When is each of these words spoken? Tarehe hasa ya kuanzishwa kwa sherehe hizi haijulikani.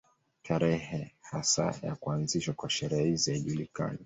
Tarehe 0.43 1.11
hasa 1.21 1.75
ya 1.81 1.95
kuanzishwa 1.95 2.53
kwa 2.53 2.69
sherehe 2.69 3.05
hizi 3.09 3.31
haijulikani. 3.31 3.99